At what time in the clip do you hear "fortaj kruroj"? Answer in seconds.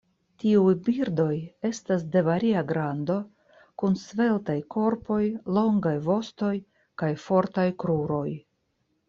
7.29-8.27